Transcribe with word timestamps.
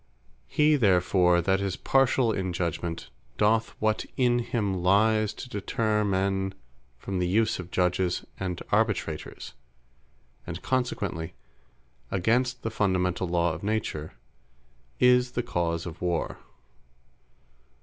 He 0.47 0.77
therefore 0.77 1.43
that 1.43 1.61
is 1.61 1.75
partiall 1.77 2.31
in 2.35 2.53
judgment, 2.53 3.11
doth 3.37 3.75
what 3.79 4.03
in 4.17 4.39
him 4.39 4.73
lies, 4.81 5.31
to 5.35 5.47
deterre 5.47 6.03
men 6.03 6.55
from 6.97 7.19
the 7.19 7.27
use 7.27 7.59
of 7.59 7.69
Judges, 7.69 8.25
and 8.39 8.63
Arbitrators; 8.71 9.53
and 10.47 10.59
consequently, 10.63 11.35
(against 12.09 12.63
the 12.63 12.71
fundamentall 12.71 13.29
Lawe 13.29 13.53
of 13.53 13.61
Nature) 13.61 14.13
is 14.99 15.33
the 15.33 15.43
cause 15.43 15.85
of 15.85 16.01
Warre. 16.01 16.39